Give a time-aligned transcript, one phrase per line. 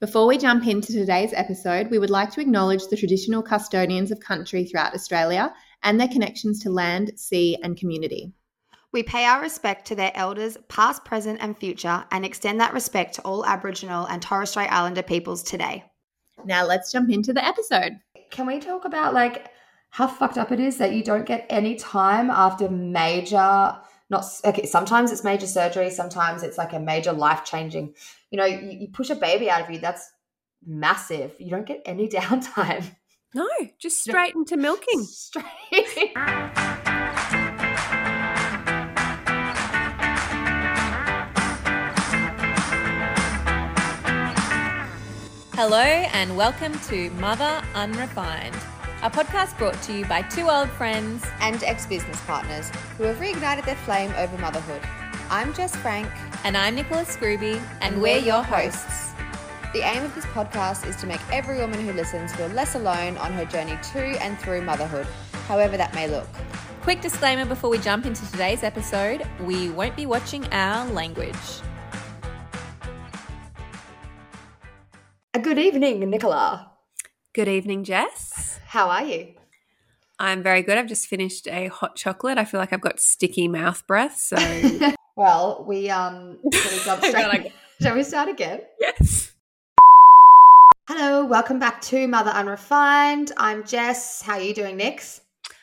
[0.00, 4.18] Before we jump into today's episode, we would like to acknowledge the traditional custodians of
[4.18, 8.32] country throughout Australia and their connections to land, sea, and community.
[8.92, 13.16] We pay our respect to their elders, past, present, and future, and extend that respect
[13.16, 15.84] to all Aboriginal and Torres Strait Islander peoples today.
[16.46, 17.98] Now let's jump into the episode.
[18.30, 19.50] Can we talk about like
[19.90, 23.76] how fucked up it is that you don't get any time after major
[24.10, 27.94] not okay sometimes it's major surgery sometimes it's like a major life changing
[28.30, 30.10] you know you, you push a baby out of you that's
[30.66, 31.34] massive.
[31.38, 32.96] You don't get any downtime.
[33.34, 33.46] No,
[33.78, 35.02] just straight into milking.
[35.04, 35.46] straight
[45.54, 48.56] Hello, and welcome to Mother Unrefined,
[49.02, 51.24] a podcast brought to you by two old friends.
[51.40, 54.82] And ex business partners who have reignited their flame over motherhood.
[55.30, 56.08] I'm Jess Frank,
[56.44, 59.12] And I'm Nicola Scrooby, and we're your hosts.
[59.72, 63.16] The aim of this podcast is to make every woman who listens feel less alone
[63.18, 65.06] on her journey to and through motherhood,
[65.46, 66.28] however that may look.
[66.82, 71.36] Quick disclaimer before we jump into today's episode we won't be watching our language.
[75.32, 76.70] a good evening nicola
[77.32, 78.49] Good evening, Jess.
[78.70, 79.34] How are you
[80.22, 80.76] I'm very good.
[80.76, 82.36] I've just finished a hot chocolate.
[82.36, 84.18] I feel like I've got sticky mouth breath.
[84.18, 84.36] So,
[85.20, 89.32] well we um shall we jump Hang on, shall we start again yes.
[90.88, 95.20] hello welcome back to mother unrefined i'm jess how are you doing nix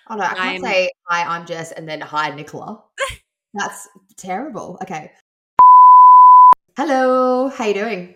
[0.10, 2.84] oh no i can't I'm- say hi i'm jess and then hi nicola
[3.56, 5.12] that's terrible okay
[6.76, 8.14] hello how you doing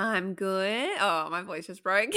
[0.00, 0.90] I'm good.
[1.00, 2.12] Oh, my voice just broke.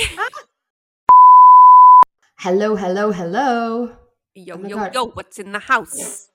[2.42, 3.92] Hello hello hello
[4.34, 4.96] yo, Oh yo, God.
[4.96, 6.28] yo, what's in the house?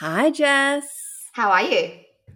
[0.00, 0.86] Hi, Jess.
[1.32, 1.90] how are you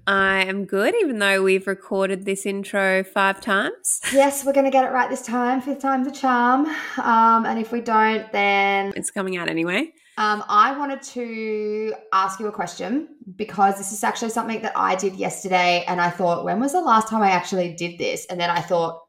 [0.07, 4.01] I am good, even though we've recorded this intro five times.
[4.13, 6.67] yes we're gonna get it right this time fifth time's a charm
[6.99, 9.93] um and if we don't then It's coming out anyway.
[10.17, 14.95] Um, I wanted to ask you a question because this is actually something that I
[14.95, 18.25] did yesterday, and I thought, when was the last time I actually did this?
[18.31, 19.01] And then I thought,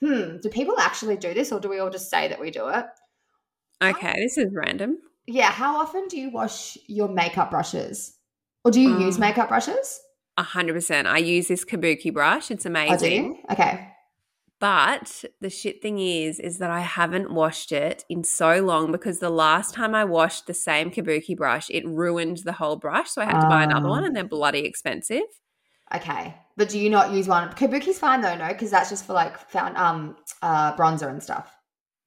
[0.00, 2.68] hmm, do people actually do this, or do we all just say that we do
[2.68, 2.84] it?
[3.82, 4.98] Okay, this is random.
[5.26, 5.50] Yeah.
[5.50, 8.16] How often do you wash your makeup brushes,
[8.64, 10.00] or do you use Um, makeup brushes?
[10.38, 11.06] A hundred percent.
[11.08, 12.50] I use this kabuki brush.
[12.50, 12.94] It's amazing.
[12.94, 13.38] Oh, do you?
[13.50, 13.88] Okay.
[14.58, 19.18] But the shit thing is, is that I haven't washed it in so long because
[19.18, 23.10] the last time I washed the same kabuki brush, it ruined the whole brush.
[23.10, 23.90] So I had to buy another Ah.
[23.90, 25.24] one and they're bloody expensive.
[25.94, 26.34] Okay.
[26.56, 27.50] But do you not use one?
[27.50, 31.52] Kabuki's fine though, no, because that's just for like found um uh bronzer and stuff.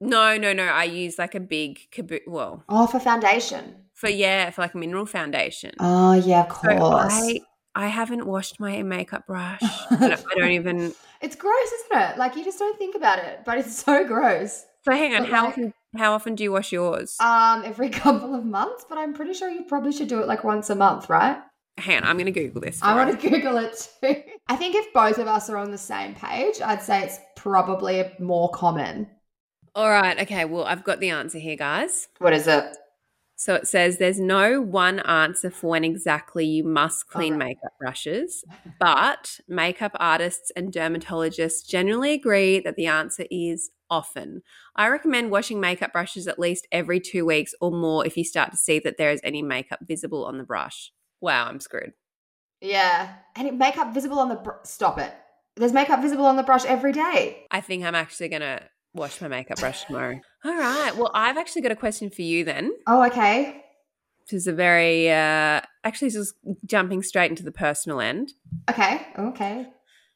[0.02, 0.64] No, no, no.
[0.64, 3.76] I use like a big kabuki, well, Oh, for foundation.
[3.94, 5.72] for yeah, for like mineral foundation.
[5.80, 7.14] Oh yeah, of So course.
[7.14, 7.42] I,
[7.76, 9.60] I haven't washed my makeup brush.
[9.92, 10.94] I don't, I don't even.
[11.22, 12.18] It's gross, isn't it?
[12.18, 14.66] Like you just don't think about it, but it's so gross.
[14.86, 15.24] So hang on.
[15.24, 15.74] But How like- often?
[15.98, 17.18] How often do you wash yours?
[17.20, 20.44] Um, every couple of months, but I'm pretty sure you probably should do it like
[20.44, 21.40] once a month, right?
[21.80, 22.04] hang on.
[22.04, 22.80] I'm going to Google this.
[22.84, 24.22] I want to Google it too.
[24.50, 28.04] I think if both of us are on the same page, I'd say it's probably
[28.20, 29.08] more common.
[29.76, 30.20] All right.
[30.20, 30.44] Okay.
[30.46, 32.08] Well, I've got the answer here, guys.
[32.18, 32.76] What is it?
[33.36, 37.50] So it says there's no one answer for when exactly you must clean Alright.
[37.50, 38.44] makeup brushes,
[38.80, 44.42] but makeup artists and dermatologists generally agree that the answer is often.
[44.76, 48.52] I recommend washing makeup brushes at least every two weeks or more if you start
[48.52, 50.92] to see that there is any makeup visible on the brush.
[51.22, 51.94] Wow, I'm screwed.
[52.62, 55.14] Yeah, and it makeup visible on the br- stop it.
[55.56, 57.46] There's makeup visible on the brush every day.
[57.52, 58.62] I think I'm actually going to
[58.94, 60.20] wash my makeup brush tomorrow.
[60.46, 60.96] All right.
[60.96, 62.72] Well, I've actually got a question for you then.
[62.88, 63.64] Oh, okay.
[64.30, 68.32] This is a very, uh, actually, just jumping straight into the personal end.
[68.70, 69.06] Okay.
[69.18, 69.68] Okay.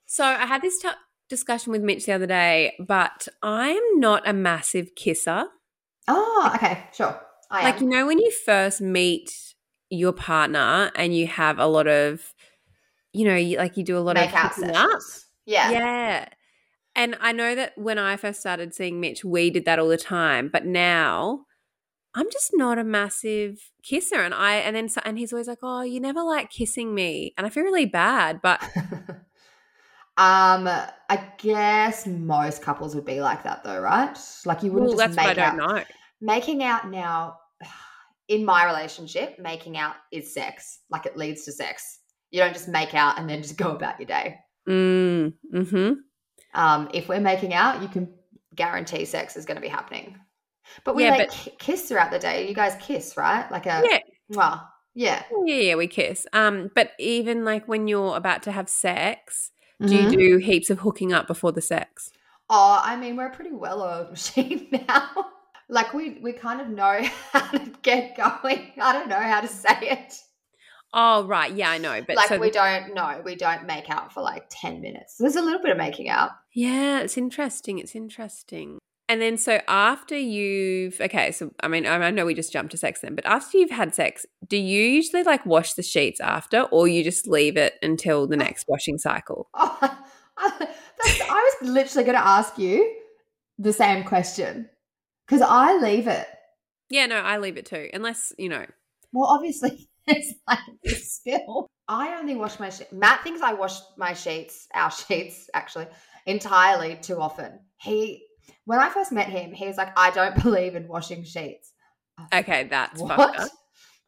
[0.06, 0.90] So I had this t-
[1.30, 5.46] discussion with Mitch the other day, but I'm not a massive kisser.
[6.08, 6.84] Oh, okay.
[6.94, 7.20] Sure.
[7.50, 7.84] I Like, am.
[7.84, 9.32] you know, when you first meet
[9.94, 12.34] your partner and you have a lot of,
[13.12, 15.00] you know, you, like you do a lot Make of hooking up.
[15.46, 15.72] Yeah.
[15.72, 16.30] Yeah.
[16.96, 19.98] And I know that when I first started seeing Mitch, we did that all the
[19.98, 20.50] time.
[20.52, 21.46] But now
[22.16, 24.22] I'm just not a massive kisser.
[24.22, 27.34] And I, and then, and he's always like, oh, you never like kissing me.
[27.38, 28.42] And I feel really bad.
[28.42, 28.62] But
[30.18, 34.18] um, I guess most couples would be like that, though, right?
[34.46, 35.76] Like you wouldn't well, just that's what I make don't out.
[35.76, 35.84] know.
[36.22, 37.38] Making out now,
[38.34, 40.80] in my relationship, making out is sex.
[40.90, 42.00] Like it leads to sex.
[42.32, 44.38] You don't just make out and then just go about your day.
[44.68, 45.92] Mm, hmm
[46.54, 48.14] Um, if we're making out, you can
[48.56, 50.18] guarantee sex is going to be happening.
[50.86, 52.48] But we Yeah, like but- kiss throughout the day.
[52.48, 53.50] You guys kiss, right?
[53.52, 54.00] Like a Yeah.
[54.30, 55.24] well, Yeah.
[55.46, 56.26] Yeah, yeah, we kiss.
[56.34, 59.52] Um, but even like when you're about to have sex,
[59.86, 60.12] do you Mhm.
[60.12, 62.12] do heaps of hooking up before the sex?
[62.50, 65.10] Oh, I mean, we're a pretty well-oiled machine now.
[65.70, 67.02] Like we we kind of know
[67.32, 68.72] how to get going.
[68.82, 70.14] I don't know how to say it.
[70.96, 71.52] Oh, right.
[71.52, 72.02] Yeah, I know.
[72.06, 73.22] But like so we the- don't know.
[73.26, 75.16] We don't make out for like ten minutes.
[75.20, 76.32] There's a little bit of making out.
[76.54, 77.80] yeah, it's interesting.
[77.80, 78.78] It's interesting.
[79.10, 82.72] And then so after you've okay, so I mean I I know we just jumped
[82.72, 86.22] to sex then, but after you've had sex, do you usually like wash the sheets
[86.22, 89.50] after, or you just leave it until the next washing cycle?
[90.36, 92.92] Oh, that's, I was literally going to ask you
[93.60, 94.68] the same question
[95.28, 96.28] because I leave it.
[96.90, 98.66] Yeah, no, I leave it too, unless you know.
[99.12, 101.68] Well, obviously, it's like a spill.
[101.88, 102.92] I only wash my sheets.
[102.92, 105.88] Matt thinks I wash my sheets, our sheets, actually,
[106.26, 107.60] entirely too often.
[107.78, 108.26] He,
[108.66, 111.72] when I first met him, he was like, I don't believe in washing sheets.
[112.34, 113.40] Okay, that's fucked What?
[113.40, 113.52] up.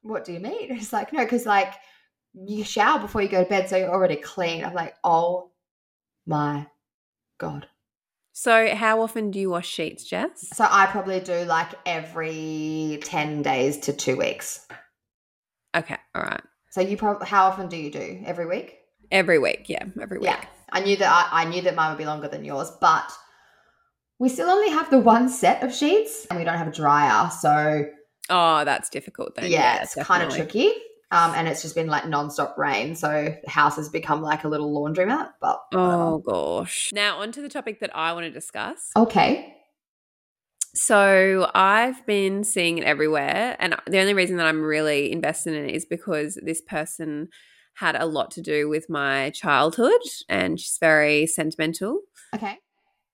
[0.02, 0.76] What do you mean?
[0.76, 1.74] It's like, no, because like
[2.34, 4.64] you shower before you go to bed, so you're already clean.
[4.64, 5.52] I'm like, oh
[6.28, 6.68] my
[7.40, 7.68] God.
[8.38, 10.50] So, how often do you wash sheets, Jess?
[10.54, 14.68] So I probably do like every 10 days to two weeks.
[15.74, 16.42] Okay, all right.
[16.72, 18.22] So you probably, how often do you do?
[18.26, 18.76] Every week?
[19.10, 20.28] Every week, yeah, every week.
[20.28, 20.44] Yeah.
[20.70, 23.10] I knew that I, I knew that mine would be longer than yours, but
[24.20, 27.30] we still only have the one set of sheets and we don't have a dryer.
[27.30, 27.86] So
[28.30, 29.50] Oh, that's difficult then.
[29.50, 30.74] yeah, it's kind of tricky.
[31.12, 32.96] Um, and it's just been like non-stop rain.
[32.96, 36.92] So the house has become like a little laundromat, but Oh gosh.
[36.94, 38.92] Now on to the topic that I want to discuss.
[38.96, 39.52] okay.
[40.74, 45.70] So I've been seeing it everywhere, and the only reason that I'm really invested in
[45.70, 47.30] it is because this person
[47.76, 52.02] had a lot to do with my childhood, and she's very sentimental.
[52.34, 52.58] Okay.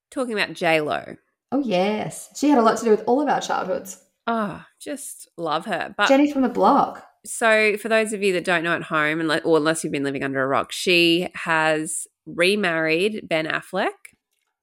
[0.10, 1.18] Talking about J Lo.
[1.52, 2.30] Oh yes.
[2.36, 4.02] She had a lot to do with all of our childhoods.
[4.26, 5.94] Oh, just love her.
[5.96, 7.06] But Jenny from the block.
[7.26, 10.24] So for those of you that don't know at home, or unless you've been living
[10.24, 13.92] under a rock, she has remarried Ben Affleck.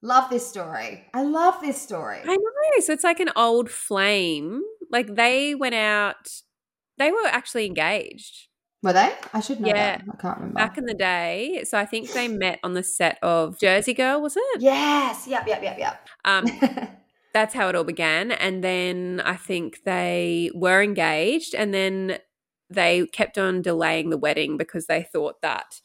[0.01, 1.05] Love this story.
[1.13, 2.19] I love this story.
[2.23, 2.79] I know.
[2.81, 4.61] So it's like an old flame.
[4.91, 6.29] Like they went out,
[6.97, 8.47] they were actually engaged
[8.81, 9.13] Were they?
[9.33, 9.97] I should know Yeah.
[9.97, 10.01] that.
[10.11, 10.55] I can't remember.
[10.57, 11.63] back in the day.
[11.65, 14.61] So I think they met on the set of Jersey Girl, was it?
[14.61, 15.27] yes.
[15.27, 17.03] Yep, yep, yep, Um, yep.
[17.33, 18.31] that's how it all began.
[18.31, 22.19] And then I think they were engaged and then
[22.69, 25.81] they kept on delaying the wedding because they thought that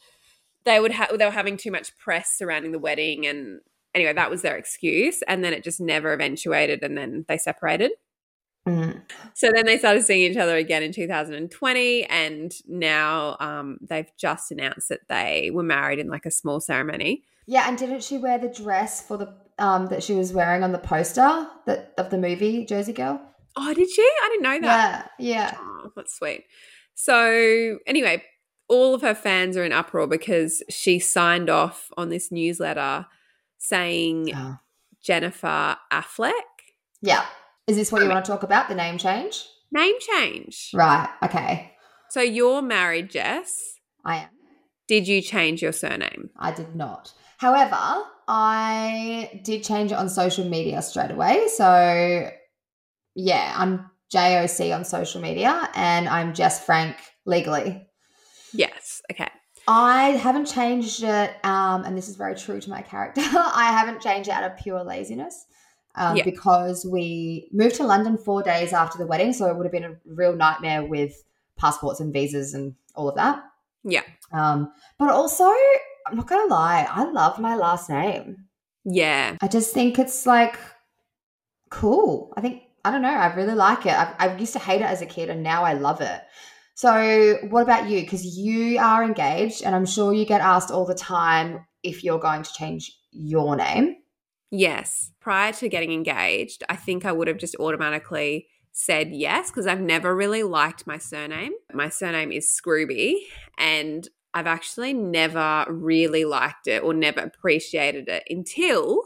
[0.64, 3.60] they would have they were having too much press surrounding the wedding and
[3.94, 7.92] anyway that was their excuse and then it just never eventuated and then they separated
[8.66, 9.02] Mm.
[9.34, 14.50] so then they started seeing each other again in 2020 and now um, they've just
[14.50, 18.38] announced that they were married in like a small ceremony Yeah, and didn't she wear
[18.38, 22.16] the dress for the um that she was wearing on the poster that of the
[22.16, 23.20] movie Jersey Girl?
[23.56, 25.58] oh did she i didn't know that Yeah, yeah.
[25.60, 26.44] Oh, that's sweet.
[26.94, 28.22] So, anyway,
[28.68, 33.06] all of her fans are in uproar because she signed off on this newsletter
[33.58, 34.58] saying Oh.
[35.02, 36.32] Jennifer Affleck.
[37.02, 37.24] Yeah.
[37.66, 38.68] Is this what you want to talk about?
[38.68, 39.44] The name change?
[39.72, 40.70] Name change.
[40.74, 41.08] Right.
[41.22, 41.72] Okay.
[42.10, 43.78] So, you're married, Jess.
[44.04, 44.28] I am.
[44.86, 46.30] Did you change your surname?
[46.38, 47.12] I did not.
[47.38, 51.48] However, I did change it on social media straight away.
[51.48, 52.30] So,
[53.14, 57.86] yeah, I'm JOC on social media and I'm Jess Frank legally.
[58.52, 59.02] Yes.
[59.10, 59.28] Okay.
[59.66, 63.22] I haven't changed it, um, and this is very true to my character.
[63.24, 65.46] I haven't changed it out of pure laziness
[65.94, 66.24] um, Yeah.
[66.24, 69.84] because we moved to London four days after the wedding, so it would have been
[69.84, 71.14] a real nightmare with
[71.56, 73.42] passports and visas and all of that.
[73.84, 74.02] Yeah.
[74.32, 75.44] Um, but also,
[76.06, 78.36] I'm not gonna lie, I love my last name.
[78.84, 79.36] Yeah.
[79.40, 80.58] I just think it's like
[81.70, 82.32] cool.
[82.36, 83.08] I think I don't know.
[83.08, 83.92] I really like it.
[83.92, 86.20] I, I used to hate it as a kid, and now I love it.
[86.74, 88.00] So, what about you?
[88.00, 92.18] Because you are engaged, and I'm sure you get asked all the time if you're
[92.18, 93.96] going to change your name.
[94.50, 95.12] Yes.
[95.20, 99.80] Prior to getting engaged, I think I would have just automatically said yes because I've
[99.80, 101.52] never really liked my surname.
[101.72, 103.20] My surname is Scrooby,
[103.56, 109.02] and I've actually never really liked it or never appreciated it until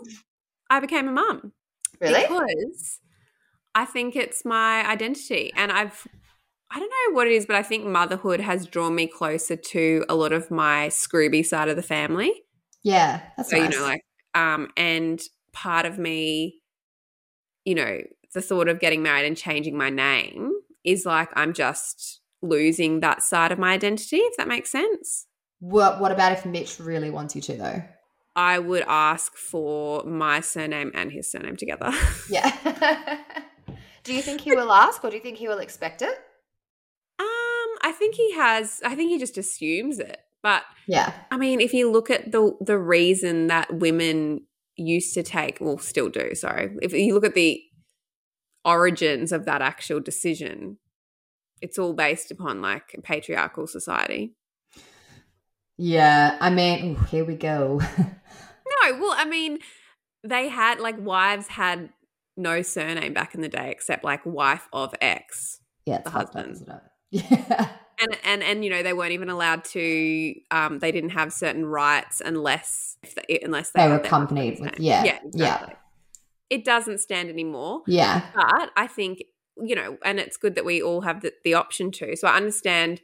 [0.70, 1.52] I became a mum.
[2.00, 2.22] Really?
[2.22, 2.98] Because
[3.78, 5.52] I think it's my identity.
[5.54, 6.04] And I've,
[6.68, 10.04] I don't know what it is, but I think motherhood has drawn me closer to
[10.08, 12.32] a lot of my Scrooby side of the family.
[12.82, 13.72] Yeah, that's So, nice.
[13.72, 14.02] you know, like,
[14.34, 15.20] um, and
[15.52, 16.60] part of me,
[17.64, 18.00] you know,
[18.34, 20.50] the thought of getting married and changing my name
[20.82, 25.26] is like I'm just losing that side of my identity, if that makes sense.
[25.60, 27.82] what What about if Mitch really wants you to, though?
[28.34, 31.92] I would ask for my surname and his surname together.
[32.28, 33.20] Yeah.
[34.08, 36.18] do you think he will ask, or do you think he will expect it?
[37.20, 38.80] Um, I think he has.
[38.84, 40.18] I think he just assumes it.
[40.42, 41.12] But Yeah.
[41.30, 44.46] I mean, if you look at the the reason that women
[44.76, 46.34] used to take, well, still do.
[46.34, 47.62] Sorry, if you look at the
[48.64, 50.78] origins of that actual decision,
[51.60, 54.34] it's all based upon like a patriarchal society.
[55.76, 56.38] Yeah.
[56.40, 57.80] I mean, ooh, here we go.
[58.82, 59.58] No, well, I mean,
[60.22, 61.88] they had like wives had
[62.38, 65.60] no surname back in the day except like wife of X.
[65.84, 65.98] yeah.
[65.98, 66.64] The up, husband.
[67.10, 67.68] Yeah.
[68.00, 71.64] and and and you know they weren't even allowed to um they didn't have certain
[71.64, 75.66] rights unless if they, unless they, They were accompanied with- yeah, yeah yeah.
[76.50, 78.26] it doesn't stand anymore Yeah.
[78.34, 79.22] but i think
[79.56, 82.36] you know and it's good that we all have the, the option to so i
[82.36, 83.00] understand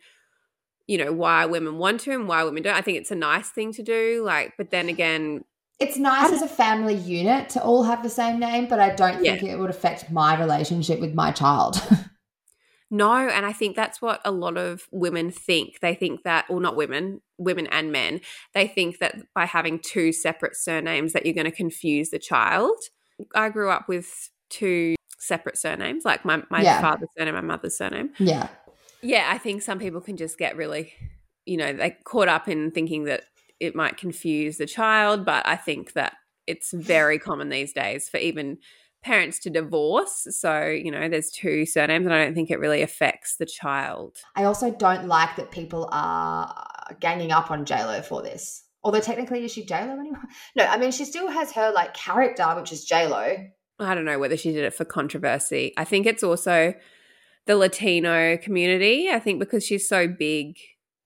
[0.86, 3.48] you know why women want to and why women don't i think it's a nice
[3.48, 5.44] thing to do like but then again
[5.88, 9.22] It's nice as a family unit to all have the same name, but I don't
[9.24, 9.36] Yeah.
[9.36, 11.80] think it would affect my relationship with my child.
[12.90, 15.80] No, and I think that's what a lot of women think.
[15.80, 18.20] They think that, or not women, women and men,
[18.52, 22.76] they think that by having two separate surnames that you're going to confuse the child.
[23.34, 26.80] I grew up with two separate surnames, like my, my Yeah.
[26.80, 28.10] father's surname, my mother's surname.
[28.18, 28.48] yeah.
[29.02, 30.92] Yeah, I think some people can just get really,
[31.46, 33.24] you know, they caught up in thinking that
[33.64, 36.14] it might confuse the child, but I think that
[36.47, 38.59] it's very common these days for even
[39.02, 40.26] parents to divorce.
[40.30, 44.16] So, you know, there's two surnames, and I don't think it really affects the child.
[44.35, 48.64] I also don't like that people are ganging up on JLo for this.
[48.83, 50.23] Although technically, is she JLo anymore?
[50.56, 53.49] No, I mean, she still has her like character, which is JLo.
[53.78, 55.73] I don't know whether she did it for controversy.
[55.76, 56.75] I think it's also
[57.47, 59.11] the Latino community.
[59.11, 60.56] I think because she's so big,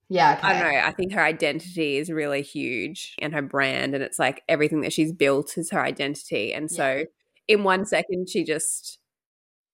[0.09, 0.47] Yeah, okay.
[0.47, 0.79] I don't know.
[0.79, 4.91] I think her identity is really huge and her brand, and it's like everything that
[4.91, 6.53] she's built is her identity.
[6.53, 7.05] And so,
[7.47, 8.99] in one second, she just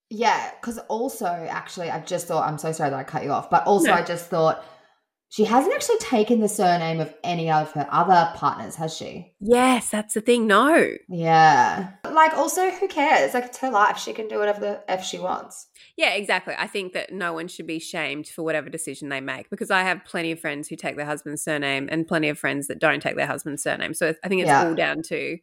[0.09, 3.49] Yeah, because also, actually, I've just thought, I'm so sorry that I cut you off,
[3.49, 3.93] but also, No.
[3.93, 4.63] I just thought
[5.35, 9.33] she hasn't actually taken the surname of any of her other partners, has she?
[9.41, 10.47] yes, that's the thing.
[10.47, 11.89] No, Yeah.
[12.09, 13.33] Like, also, who cares?
[13.33, 13.97] Like, it's her life.
[13.97, 15.67] She can do whatever the F she wants.
[15.97, 16.53] yeah, exactly.
[16.57, 19.81] I think that no one should be shamed for whatever decision they make because I
[19.83, 23.01] have plenty of friends who take their husband's surname and plenty of friends that don't
[23.01, 23.93] take their husband's surname.
[23.93, 24.67] So I think it's Yeah.
[24.69, 25.37] all down to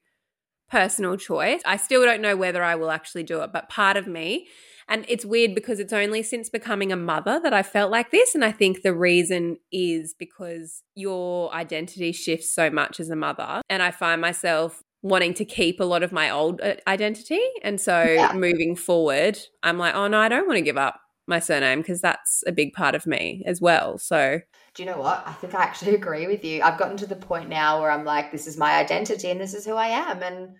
[0.70, 1.60] personal choice.
[1.66, 4.48] I still don't know whether I will actually do it, but part of me,
[4.88, 8.34] and it's weird because it's only since becoming a mother that I felt like this.
[8.34, 13.62] And I think the reason is because your identity shifts so much as a mother.
[13.68, 17.40] And I find myself wanting to keep a lot of my old uh, identity.
[17.62, 18.32] And so Yeah.
[18.34, 22.00] moving forward, I'm like, oh no, I don't want to give up my surname because
[22.00, 23.98] that's a big part of me as well.
[23.98, 24.40] So
[24.74, 25.22] Do you know what?
[25.26, 26.62] I think I actually agree with you.
[26.62, 29.54] I've gotten to the point now where I'm like, this is my identity and this
[29.54, 30.22] is who I am.
[30.22, 30.56] And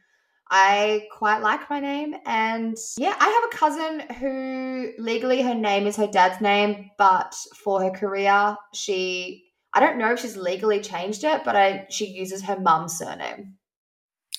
[0.54, 2.14] I quite like my name.
[2.26, 7.34] And yeah, I have a cousin who legally her name is her dad's name, but
[7.56, 12.06] for her career, she I don't know if she's legally changed it, but I she
[12.06, 13.54] uses her mum's surname,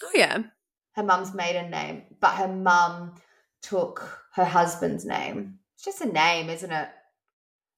[0.04, 0.44] oh yeah.
[0.96, 3.16] her mum's maiden name, but her mum
[3.64, 5.58] took her husband's name.
[5.74, 6.90] It's just a name, isn't it?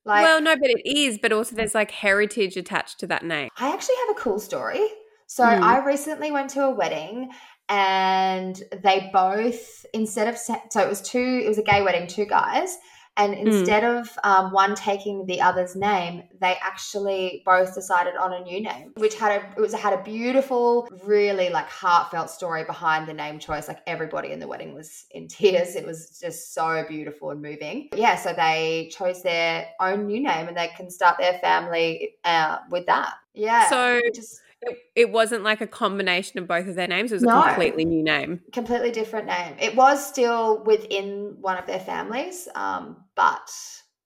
[0.04, 3.48] Like well, no, but it is, but also there's like heritage attached to that name.
[3.58, 4.86] I actually have a cool story.
[5.28, 5.62] So Mm.
[5.62, 7.30] I recently went to a wedding
[7.68, 12.26] and they both instead of so it was two it was a gay wedding two
[12.26, 12.78] guys
[13.18, 18.42] and instead of um, one taking the other's name they actually both decided on a
[18.42, 23.08] new name which had a it was had a beautiful really like heartfelt story behind
[23.08, 23.68] the name choice.
[23.68, 25.76] Like everybody in the wedding was in tears.
[25.76, 27.90] It was just so beautiful and moving.
[27.96, 32.60] Yeah so they chose their own new name and they can start their family uh,
[32.70, 33.14] with that.
[33.34, 37.12] Yeah So- just It, it wasn't like a combination of both of their names.
[37.12, 37.42] It was No.
[37.42, 38.42] a completely new name.
[38.54, 39.56] completely different name.
[39.60, 43.52] It was still within one of their families, um, but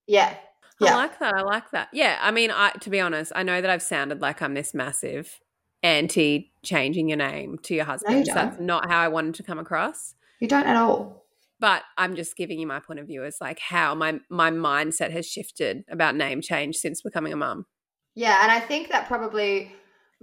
[0.07, 0.35] yeah,
[0.81, 0.93] yeah.
[0.93, 1.33] I like that.
[1.35, 1.89] I like that.
[1.93, 2.17] Yeah.
[2.21, 5.39] I mean, I to be honest, I know that I've sounded like I'm this massive
[5.83, 8.27] anti changing your name to your husband.
[8.27, 10.15] you That's not how I wanted to come across.
[10.41, 11.25] you don't at all.
[11.61, 15.11] But I'm just giving you my point of view as like how my my mindset
[15.11, 17.65] has shifted about name change since becoming a mum.
[18.15, 19.71] Yeah, and I think that probably,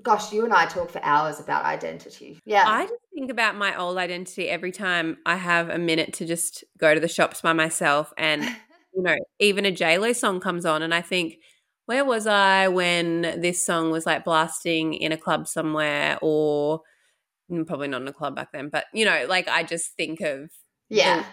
[0.03, 2.41] gosh, you and I talk for hours about identity.
[2.45, 6.27] Yeah, I just think about my old identity every time I have a minute to
[6.27, 8.45] just go to the shops by myself and
[8.95, 11.39] you know, even a JLo song comes on and I think,
[11.85, 16.81] where was I when this song was like blasting in a club somewhere or
[17.51, 20.21] mm, probably not in a club back then, but you know, like I just think
[20.21, 20.51] of
[20.89, 21.25] yeah.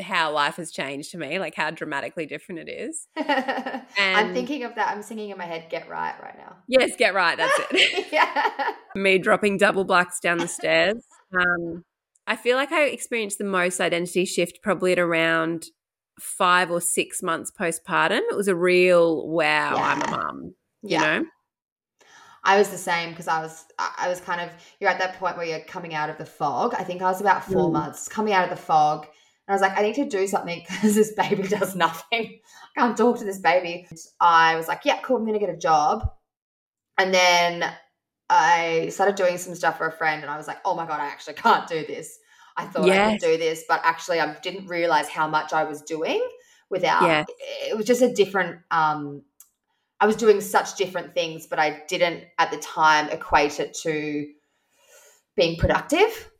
[0.00, 3.06] How life has changed to me, like how dramatically different it is.
[3.16, 4.88] I'm thinking of that.
[4.88, 6.56] I'm singing in my head, "Get Right" right now.
[6.68, 8.08] Yes, get right, that's it.
[8.12, 11.04] yeah, me dropping double blacks down the stairs.
[11.32, 11.84] Um,
[12.26, 15.66] I feel like I experienced the most identity shift probably at around
[16.20, 20.10] five or six months postpartum, it was a real wow, I'm a Yeah.
[20.10, 20.54] mum.
[20.82, 21.18] You Yeah.
[21.18, 21.24] know?
[22.44, 25.18] I was the same because I was I I was kind of you're at that
[25.18, 26.74] point where you're coming out of the fog.
[26.74, 27.72] I think I was about four Mm.
[27.72, 29.06] months coming out of the fog.
[29.46, 32.40] And I was like, I need to do something because this baby does nothing.
[32.76, 33.88] I can't talk to this baby.
[34.20, 36.10] I was like, yeah, cool, I'm gonna get a job.
[36.98, 37.72] And then
[38.28, 41.00] I started doing some stuff for a friend and I was like, oh my God,
[41.00, 42.18] I actually can't do this.
[42.56, 45.82] I thought I could do this, but actually I didn't realize how much I was
[45.82, 46.26] doing
[46.68, 47.26] without Yes.
[47.38, 49.22] it was just a different um
[50.00, 54.26] I was doing such different things, but I didn't at the time equate it to
[55.36, 56.30] being productive.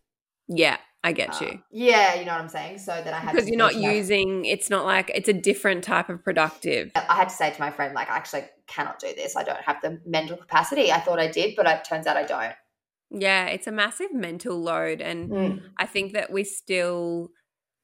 [0.49, 1.63] Yeah, I get Uh, you.
[1.71, 2.79] yeah, you know what I'm saying.
[2.79, 6.09] So then I had Because you're not using, it's not like, it's a different type
[6.09, 6.93] of productive.
[6.95, 9.37] I had to say to my friend, like, I actually cannot do this.
[9.37, 10.93] I don't have the mental capacity.
[10.93, 12.55] I thought I did, but it turns out I don't.
[13.11, 15.01] Yeah, it's a massive mental load.
[15.01, 15.63] And Mm.
[15.77, 17.31] I think that we still,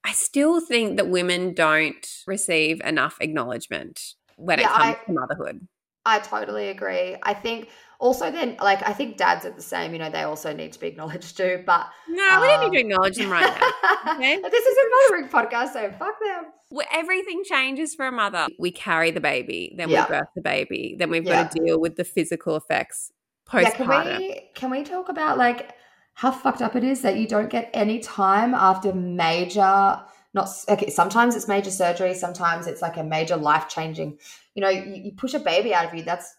[0.05, 4.01] I still think that women don't receive enough acknowledgement
[4.37, 5.69] when Yeah, it comes I- to motherhood.
[6.07, 7.17] I totally agree.
[7.23, 9.93] I think also then, like, I think dads are the same.
[9.93, 11.63] You know, they also need to be acknowledged too.
[11.67, 14.13] But No, we don't Um, need to acknowledge them right now.
[14.15, 14.41] okay.
[14.41, 16.47] this is a mothering podcast, so fuck them.
[16.71, 18.47] Well, everything changes for a mother.
[18.59, 20.05] We carry the baby, then Yeah.
[20.05, 21.43] we birth the baby, then we've Yeah.
[21.45, 23.11] got to deal with the physical effects
[23.53, 24.19] Yeah, can postpartum.
[24.19, 25.71] we can we talk about like
[26.15, 30.03] how fucked up it is that you don't get any time after major
[30.35, 34.19] not okay sometimes it's major surgery sometimes it's like a major life changing
[34.55, 36.35] you know you, you push a baby out of you that's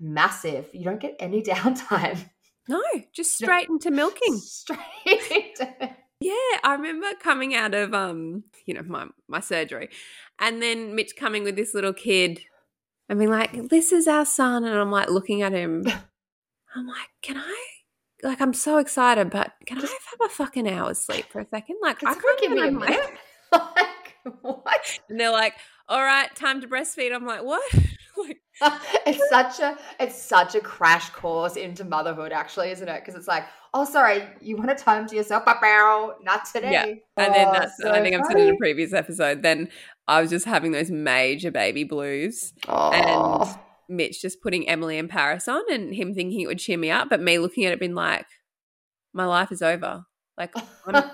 [0.00, 2.18] massive you don't get any downtime
[2.68, 4.36] No, just straight into milking.
[4.36, 5.94] straight into.
[6.20, 9.88] Yeah, I remember coming out of um, you know, my my surgery,
[10.40, 12.40] and then Mitch coming with this little kid,
[13.08, 15.86] and being like, "This is our son," and I'm like looking at him.
[16.74, 17.64] I'm like, "Can I?"
[18.24, 21.76] Like, I'm so excited, but can I have a fucking hour's sleep for a second?
[21.80, 23.10] Like, I can't give me a minute
[23.52, 25.54] like what And they're like,
[25.88, 27.62] "All right, time to breastfeed." I'm like, "What?"
[28.16, 28.40] like,
[29.06, 33.28] it's such a it's such a crash course into motherhood actually isn't it because it's
[33.28, 35.58] like oh sorry you want a time to yourself but
[36.22, 36.84] not today Yeah.
[37.24, 39.68] And then Oh, that's, so I think I've said in a previous episode, then
[40.06, 42.52] I was just having those major baby blues.
[42.68, 42.90] oh.
[42.92, 46.90] and Mitch just putting Emily in Paris on and him thinking it would cheer me
[46.90, 48.26] up, but me looking at it being like,
[49.12, 50.04] my life is over.
[50.36, 50.54] Like,
[50.86, 51.04] I'm,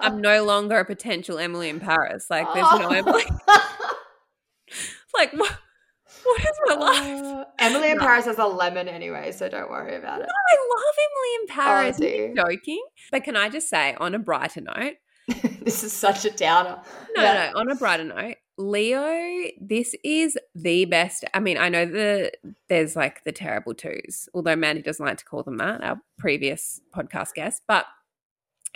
[0.00, 2.26] I'm no longer a potential Emily in Paris.
[2.28, 3.24] Like, there's no Emily.
[5.16, 5.56] Like, what,
[6.64, 7.24] what is my life?
[7.24, 8.02] Uh, Emily in No.
[8.02, 10.28] Paris has a lemon anyway, so don't worry about it.
[10.28, 11.96] I love Emily in Paris.
[11.98, 12.84] do Are you joking?
[13.10, 14.94] But can I just say, on a brighter note,
[15.62, 16.80] this is such a downer.
[17.16, 17.50] No, Yeah.
[17.52, 17.60] no.
[17.60, 21.24] On a brighter note, Leo, this is the best.
[21.34, 22.30] I mean, I know the
[22.68, 25.82] there's like the terrible twos, although Mandy doesn't like to call them that.
[25.82, 27.86] Our previous podcast guest, but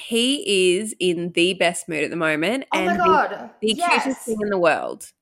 [0.01, 4.03] he is in the best mood at the moment, Oh my and the- the, yes.
[4.05, 5.12] cutest thing in the world.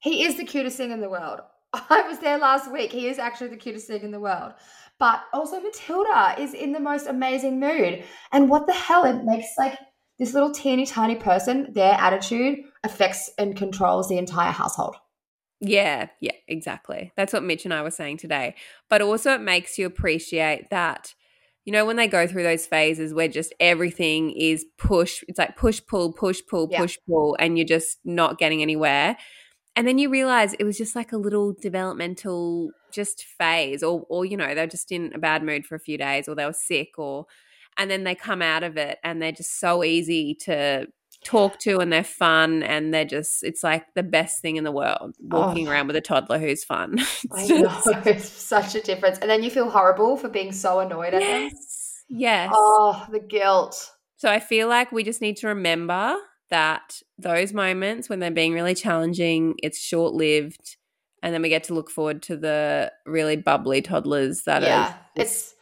[0.00, 1.40] He is the cutest thing in the world.
[1.90, 2.92] I was there last week.
[2.92, 4.52] He is actually the cutest thing in the world.
[4.98, 8.04] But also Matilda is in the most amazing mood.
[8.32, 9.04] And what the hell?
[9.04, 9.78] It makes like
[10.18, 14.96] this little teeny tiny person, their attitude affects and controls the entire household.
[15.60, 17.12] Yeah, yeah, exactly.
[17.16, 18.54] That's what Mitch and I were saying today.
[18.88, 21.14] But also, it makes you appreciate that,
[21.64, 25.56] you know, when they go through those phases where just everything is push, it's like
[25.56, 26.80] push, pull, push, pull, Yeah.
[26.80, 29.16] push, pull, and you're just not getting anywhere.
[29.78, 34.24] And then you realize it was just like a little developmental just phase, or, or,
[34.24, 36.52] you know, they're just in a bad mood for a few days, or they were
[36.52, 37.26] sick, or,
[37.76, 40.86] and then they come out of it and they're just so easy to
[41.24, 44.70] talk to and they're fun and they're just it's like the best thing in the
[44.72, 45.72] world walking Oh.
[45.72, 47.62] around with a toddler who's fun It's I know.
[47.62, 49.18] just- It's such a difference.
[49.18, 51.42] And then you feel horrible for being so annoyed at them.
[51.50, 53.90] yes yes Oh, the guilt.
[54.16, 56.16] so i feel like we just need to remember
[56.50, 60.76] that those moments when they're being really challenging it's short lived
[61.22, 64.88] and then we get to look forward to the really bubbly toddlers that yeah.
[64.88, 65.54] are It's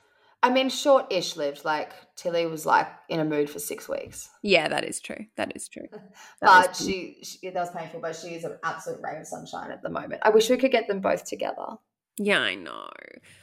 [0.42, 1.64] I mean short-ish lived.
[1.64, 4.28] Like Tilly was like in a mood for six weeks.
[4.42, 5.88] yeah that is true that is true
[6.40, 9.70] That But she, she that was painful, but she is an absolute ray of sunshine
[9.70, 10.22] at the moment.
[10.24, 11.78] I wish we could get them both together.
[12.18, 12.88] Yeah, I know.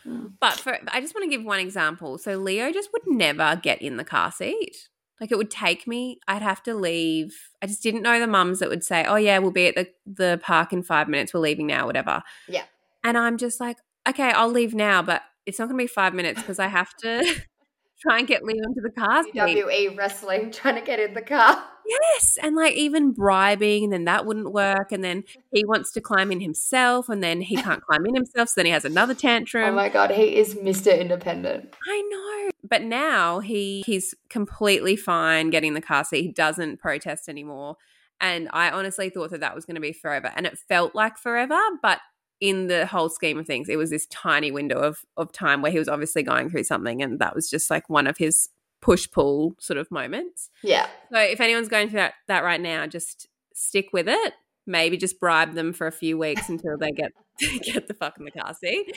[0.06, 0.34] Mm.
[0.40, 2.18] But for I just want to give one example.
[2.18, 4.90] So Leo just would never get in the car seat.
[5.24, 7.34] Like it would take me, I'd have to leave.
[7.62, 9.88] I just didn't know the mums that would say, "Oh yeah, we'll be at the
[10.06, 11.34] the park in 5 minutes.
[11.34, 12.66] We're leaving now, whatever." Yeah.
[13.06, 16.14] And I'm just like, "Okay, I'll leave now, but it's not going to be 5
[16.14, 17.42] minutes because I have to
[18.04, 21.22] try and get Leo into the car seat." WWE wrestling, trying to get in the
[21.22, 21.64] car.
[21.86, 26.02] Yes, and like even bribing, and then that wouldn't work, and then he wants to
[26.02, 29.14] climb in himself, and then he can't climb in himself, so then he has another
[29.14, 29.70] oh tantrum.
[29.70, 30.98] Oh my god, he is Mr.
[30.98, 31.74] Independent.
[31.90, 32.52] I know.
[32.64, 36.22] But now he he's completely fine getting the car seat.
[36.22, 37.78] He doesn't protest anymore.
[38.22, 40.32] And I honestly thought that that was going to be forever.
[40.34, 42.00] And it felt like forever, but
[42.44, 45.72] in the whole scheme of things, it was this tiny window of, of time where
[45.72, 47.02] he was obviously going through something.
[47.02, 48.50] And that was just like one of his
[48.82, 50.50] push pull sort of moments.
[50.62, 50.88] Yeah.
[51.10, 54.34] So if anyone's going through that, that right now, just stick with it.
[54.68, 57.14] Maybe just bribe them for a few weeks until they get
[57.64, 58.96] get the fuck in the car seat,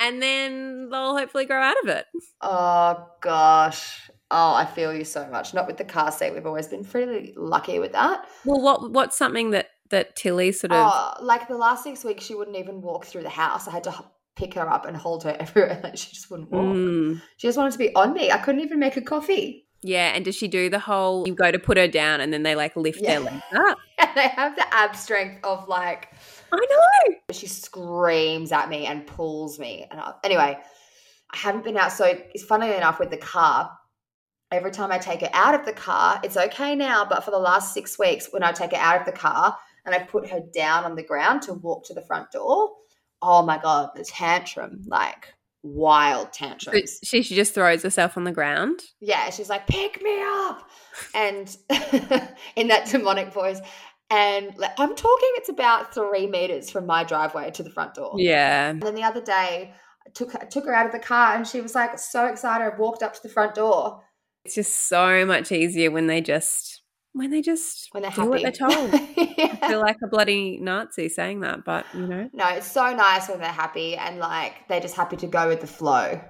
[0.00, 2.06] and then they'll hopefully grow out of it.
[2.40, 4.10] Oh gosh.
[4.30, 5.54] Oh, I feel you so much.
[5.54, 6.32] Not with the car seat.
[6.32, 8.26] We've always been pretty lucky with that.
[8.44, 10.90] Well, what what's something that that Tilly sort of?
[10.92, 13.68] Oh, like the last six weeks, she wouldn't even walk through the house.
[13.68, 14.04] I had to
[14.36, 15.80] pick her up and hold her everywhere.
[15.82, 16.62] Like she just wouldn't walk.
[16.62, 17.20] Mm.
[17.36, 18.30] She just wanted to be on me.
[18.30, 19.66] I couldn't even make a coffee.
[19.86, 21.28] Yeah, and does she do the whole?
[21.28, 23.10] You go to put her down, and then they like lift Yeah.
[23.10, 23.78] their legs up.
[23.98, 26.08] And they have the ab strength of like
[26.52, 27.16] I know.
[27.32, 29.86] she screams at me and pulls me.
[29.90, 30.58] And I, anyway,
[31.32, 31.92] I haven't been out.
[31.92, 33.70] So it's funny enough with the car.
[34.50, 37.04] Every time I take her out of the car, it's okay now.
[37.04, 39.94] But for the last six weeks, when I take her out of the car and
[39.94, 42.70] I put her down on the ground to walk to the front door,
[43.22, 46.76] oh my god, the tantrum, like wild tantrum.
[47.02, 48.80] she she just throws herself on the ground.
[49.00, 50.68] Yeah, she's like, pick me up.
[51.14, 51.56] And
[52.56, 53.60] in that demonic voice.
[54.10, 58.14] And like, I'm talking, it's about three meters from my driveway to the front door.
[58.18, 58.68] Yeah.
[58.68, 59.72] And then the other day,
[60.06, 62.64] I took her, took her out of the car and she was like so excited.
[62.64, 64.02] I walked up to the front door
[64.44, 66.82] It's just so much easier when they just
[67.14, 68.28] when they just when they're do happy.
[68.28, 68.92] what they're told.
[69.36, 69.58] Yeah.
[69.62, 72.28] I feel like a bloody Nazi saying that, but you know.
[72.32, 75.60] No, it's so nice when they're happy and like they're just happy to go with
[75.60, 76.20] the flow.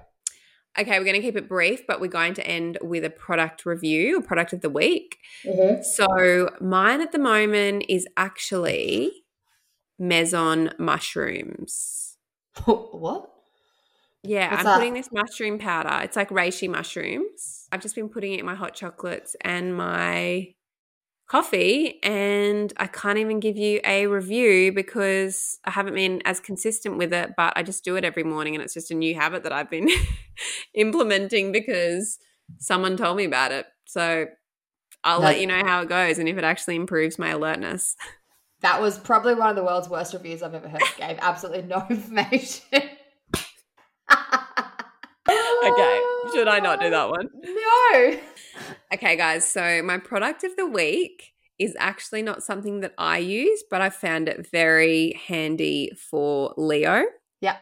[0.77, 3.65] Okay, we're going to keep it brief, but we're going to end with a product
[3.65, 5.17] review, a product of the week.
[5.45, 5.83] Mm-hmm.
[5.83, 9.23] So, mine at the moment is actually
[9.97, 12.17] Maison mushrooms.
[12.65, 13.31] what?
[14.23, 14.75] Yeah, What's I'm that?
[14.77, 16.03] putting this mushroom powder.
[16.03, 17.67] It's like reishi mushrooms.
[17.71, 20.55] I've just been putting it in my hot chocolates and my
[21.27, 26.97] coffee, and I can't even give you a review because I haven't been as consistent
[26.97, 29.43] with it, but I just do it every morning, and it's just a new habit
[29.43, 29.89] that I've been
[30.73, 32.17] implementing because
[32.59, 33.65] someone told me about it.
[33.85, 34.27] So
[35.03, 35.25] I'll No.
[35.25, 37.95] let you know how it goes and if it actually improves my alertness.
[38.61, 40.81] That was probably one of the world's worst reviews I've ever heard.
[40.97, 42.81] Gave absolutely no information.
[45.67, 46.01] Okay,
[46.35, 47.29] should I not do that one?
[47.43, 48.17] No.
[48.93, 49.49] Okay, guys.
[49.49, 53.89] So my product of the week is actually not something that I use, but I
[53.89, 57.03] found it very handy for Leo.
[57.41, 57.61] Yep.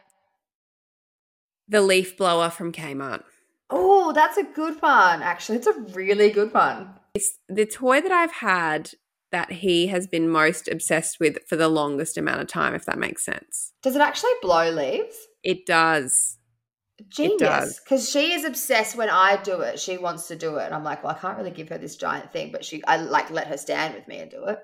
[1.68, 3.22] The leaf blower from Kmart.
[3.70, 5.22] Oh, that's a good one.
[5.22, 6.90] Actually, it's a really good one.
[7.14, 8.90] It's the toy that I've had
[9.32, 12.98] that he has been most obsessed with for the longest amount of time, if that
[12.98, 13.72] makes sense.
[13.82, 15.16] Does it actually blow leaves?
[15.42, 16.38] It does.
[17.08, 17.38] Genius.
[17.38, 17.80] does.
[17.80, 19.80] Because she is obsessed when I do it.
[19.80, 20.66] She wants to do it.
[20.66, 22.96] And I'm like, well, I can't really give her this giant thing, but she I
[22.98, 24.58] like let her stand with me and do it.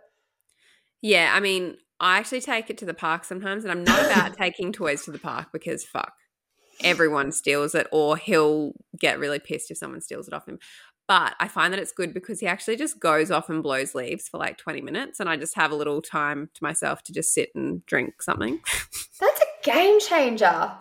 [1.03, 4.35] Yeah, I mean, I actually take it to the park sometimes, and I'm not about
[4.39, 6.13] taking toys to the park because fuck,
[6.83, 10.59] everyone steals it, or he'll get really pissed if someone steals it off him.
[11.09, 14.29] But I find that it's good because he actually just goes off and blows leaves
[14.29, 17.35] for like 20 minutes, and I just have a little time to myself to just
[17.35, 18.61] sit and drink something.
[19.21, 20.73] That's a game changer.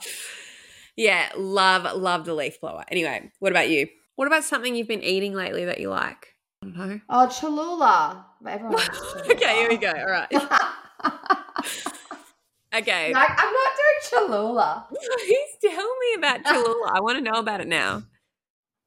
[0.99, 2.83] Yeah, love, love the leaf blower.
[2.89, 3.87] Anyway, what about you?
[4.15, 6.35] What about something you've been eating lately that you like?
[6.61, 6.99] I don't know.
[7.09, 8.25] Oh, Cholula.
[8.45, 9.31] Everyone Cholula.
[9.31, 9.91] okay, here we go.
[9.91, 10.27] All right.
[12.71, 13.11] Okay.
[13.11, 14.87] Like, I'm not doing Cholula.
[15.25, 16.91] Please tell me about Cholula.
[16.93, 18.03] I want to know about it now.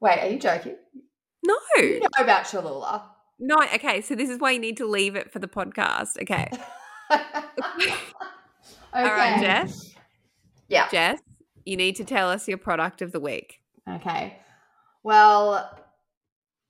[0.00, 0.76] Wait, are you joking?
[1.44, 1.56] No.
[1.78, 3.10] You know about Cholula.
[3.40, 4.00] No, okay.
[4.00, 6.20] So this is why you need to leave it for the podcast.
[6.22, 6.48] Okay.
[7.10, 7.94] okay.
[8.92, 9.92] All right, Jess.
[10.68, 10.88] Yeah.
[10.88, 11.18] Jess,
[11.64, 13.60] you need to tell us your product of the week.
[13.88, 14.38] Okay.
[15.02, 15.70] Well,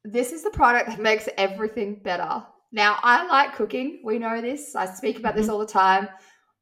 [0.05, 2.45] this is the product that makes everything better.
[2.73, 4.01] Now, I like cooking.
[4.03, 4.75] We know this.
[4.75, 6.09] I speak about this all the time,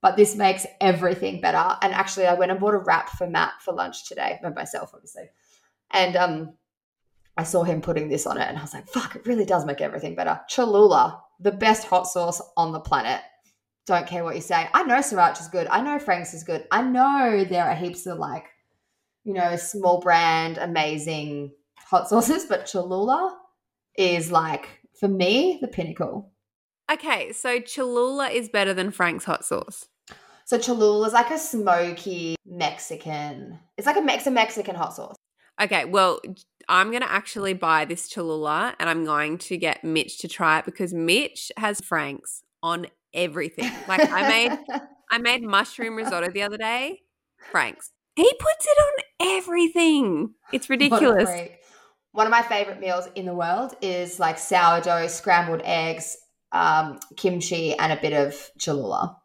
[0.02, 1.76] but this makes everything better.
[1.82, 4.90] And actually, I went and bought a wrap for Matt for lunch today, by myself,
[4.92, 5.30] obviously.
[5.92, 6.54] And um,
[7.36, 9.64] I saw him putting this on it, and I was like, fuck, it really does
[9.64, 10.40] make everything better.
[10.48, 13.20] Cholula, the best hot sauce on the planet.
[13.90, 14.68] Don't care what you say.
[14.72, 15.66] I know Sriracha is good.
[15.66, 16.64] I know Frank's is good.
[16.70, 18.46] I know there are heaps of like
[19.24, 23.36] you know, small brand, amazing hot sauces, but Cholula
[23.96, 26.32] is like, for me, the pinnacle.
[26.90, 29.88] Okay, so Cholula is better than Frank's hot sauce.
[30.44, 35.16] So Cholula is like a smoky Mexican, it's like a Mex- a Mexican hot sauce.
[35.60, 36.20] Okay, well,
[36.68, 40.58] I'm going to actually buy this Cholula and I'm going to get Mitch to try
[40.58, 43.70] it because Mitch has Frank's on everything.
[43.88, 44.58] Like I made
[45.10, 47.00] I made mushroom risotto the other day.
[47.50, 47.90] Frank's.
[48.16, 50.34] He puts it on everything.
[50.52, 51.28] It's ridiculous.
[52.12, 56.16] One of my favorite meals in the world is like sourdough, scrambled eggs,
[56.52, 59.16] um, kimchi, and a bit of Cholula.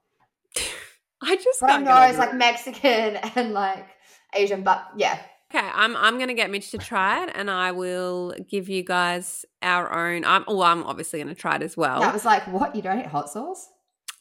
[1.21, 2.33] I just But I can't know get it's like.
[2.35, 3.87] Mexican and like
[4.35, 5.19] Asian, but yeah.
[5.53, 9.45] Okay, I'm I'm gonna get Mitch to try it, and I will give you guys
[9.61, 10.25] our own.
[10.25, 12.01] I'm well, I'm obviously gonna try it as well.
[12.01, 12.75] That was like, what?
[12.75, 13.69] You don't eat hot sauce?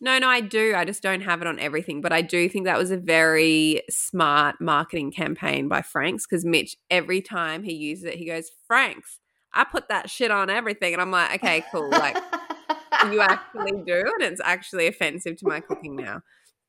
[0.00, 0.74] No, no, I do.
[0.76, 3.82] I just don't have it on everything, but I do think that was a very
[3.90, 9.20] smart marketing campaign by Frank's because Mitch, every time he uses it, he goes, "Frank's,
[9.52, 12.16] I put that shit on everything," and I'm like, okay, cool, like
[13.10, 16.22] you actually do, and it's actually offensive to my cooking now.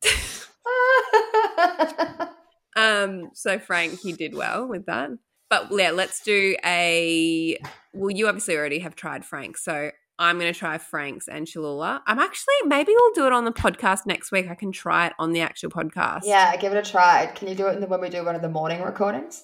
[2.75, 5.11] Um, so Frank, you did well with that.
[5.49, 7.57] But yeah, let's do a.
[7.93, 12.01] Well, you obviously already have tried Frank, so I'm going to try Frank's and Cholula.
[12.07, 14.47] I'm actually maybe we'll do it on the podcast next week.
[14.49, 16.21] I can try it on the actual podcast.
[16.23, 17.25] yeah, give it a try.
[17.35, 19.43] Can you do it in the, when we do one of the morning recordings?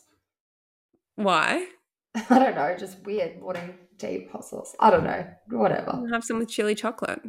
[1.15, 1.67] Why?
[2.29, 4.75] I don't know, just weird morning tea hot sauce.
[4.79, 6.03] I don't know, whatever.
[6.11, 7.21] Have some with chili chocolate.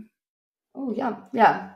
[0.74, 1.70] Oh, yum, yeah.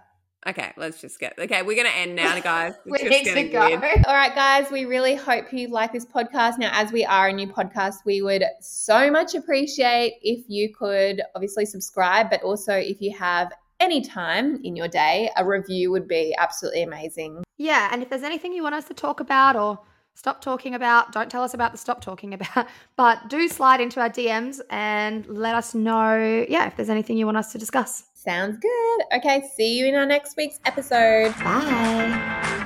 [0.47, 1.37] Okay, let's just get.
[1.39, 2.75] Okay, we're going to end now, guys.
[2.87, 3.69] We just need to go.
[3.69, 4.05] weird.
[4.07, 6.59] All right, guys, we really hope you like this podcast.
[6.59, 11.21] Now, as we are a new podcast, we would so much appreciate if you could
[11.35, 16.07] obviously subscribe, but also if you have any time in your day, a review would
[16.07, 17.43] be absolutely amazing.
[17.57, 19.81] Yeah, and if there's anything you want us to talk about or
[20.17, 24.01] stop talking about, don't tell us about the stop talking about, but do slide into
[24.01, 28.05] our DMs and let us know, yeah, if there's anything you want us to discuss.
[28.15, 29.01] Sounds good.
[29.15, 31.33] Okay, see you in our next week's episode.
[31.39, 32.63] Bye.